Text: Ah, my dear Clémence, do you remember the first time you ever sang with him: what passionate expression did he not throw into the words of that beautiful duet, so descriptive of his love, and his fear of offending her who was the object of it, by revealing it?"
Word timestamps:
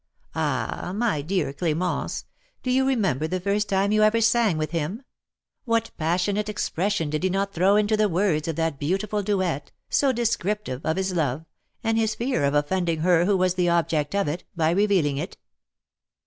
Ah, 0.33 0.93
my 0.95 1.21
dear 1.21 1.53
Clémence, 1.53 2.23
do 2.63 2.71
you 2.71 2.87
remember 2.87 3.27
the 3.27 3.39
first 3.39 3.69
time 3.69 3.91
you 3.91 4.01
ever 4.01 4.19
sang 4.19 4.57
with 4.57 4.71
him: 4.71 5.03
what 5.63 5.91
passionate 5.95 6.49
expression 6.49 7.11
did 7.11 7.21
he 7.21 7.29
not 7.29 7.53
throw 7.53 7.75
into 7.75 7.95
the 7.95 8.09
words 8.09 8.47
of 8.47 8.55
that 8.55 8.79
beautiful 8.79 9.21
duet, 9.21 9.71
so 9.91 10.11
descriptive 10.11 10.83
of 10.83 10.97
his 10.97 11.13
love, 11.13 11.45
and 11.83 11.99
his 11.99 12.15
fear 12.15 12.43
of 12.43 12.55
offending 12.55 13.01
her 13.01 13.25
who 13.25 13.37
was 13.37 13.53
the 13.53 13.69
object 13.69 14.15
of 14.15 14.27
it, 14.27 14.43
by 14.55 14.71
revealing 14.71 15.17
it?" 15.17 15.37